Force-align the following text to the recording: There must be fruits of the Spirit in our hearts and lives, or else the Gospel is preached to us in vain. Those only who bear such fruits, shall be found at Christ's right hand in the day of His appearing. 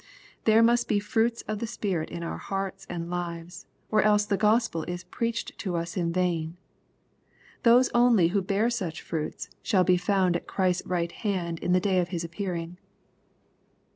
There 0.45 0.63
must 0.63 0.87
be 0.87 0.99
fruits 0.99 1.43
of 1.43 1.59
the 1.59 1.67
Spirit 1.67 2.09
in 2.09 2.23
our 2.23 2.39
hearts 2.39 2.87
and 2.89 3.07
lives, 3.07 3.67
or 3.91 4.01
else 4.01 4.25
the 4.25 4.35
Gospel 4.35 4.81
is 4.85 5.03
preached 5.03 5.55
to 5.59 5.75
us 5.75 5.95
in 5.95 6.11
vain. 6.11 6.57
Those 7.61 7.89
only 7.93 8.29
who 8.29 8.41
bear 8.41 8.71
such 8.71 9.03
fruits, 9.03 9.47
shall 9.61 9.83
be 9.83 9.97
found 9.97 10.35
at 10.35 10.47
Christ's 10.47 10.87
right 10.87 11.11
hand 11.11 11.59
in 11.59 11.73
the 11.73 11.79
day 11.79 11.99
of 11.99 12.07
His 12.09 12.23
appearing. 12.23 12.79